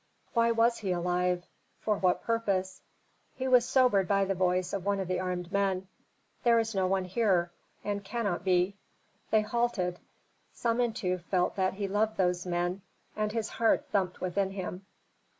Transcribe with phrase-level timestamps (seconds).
[0.33, 1.45] "Why was he alive?
[1.81, 2.81] For what purpose?"
[3.35, 5.87] He was sobered by the voice of one of the armed men,
[6.41, 7.51] "There is no one here,
[7.83, 8.73] and cannot be."
[9.29, 9.99] They halted.
[10.55, 12.81] Samentu felt that he loved those men,
[13.15, 14.87] and his heart thumped within him.